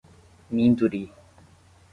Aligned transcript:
Minduri 0.55 1.03